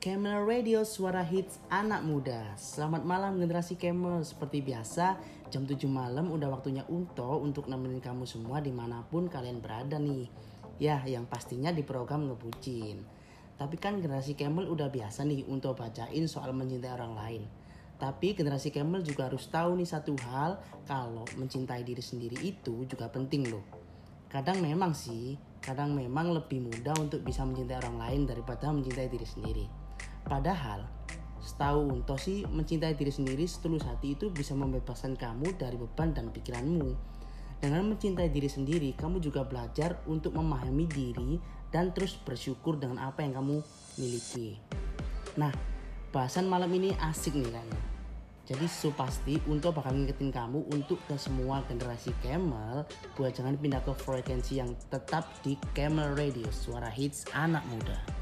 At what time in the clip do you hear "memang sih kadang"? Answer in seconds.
24.64-25.94